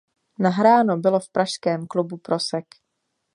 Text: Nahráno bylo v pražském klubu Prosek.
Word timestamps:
Nahráno 0.39 0.97
bylo 0.97 1.19
v 1.19 1.29
pražském 1.29 1.87
klubu 1.87 2.17
Prosek. 2.17 2.65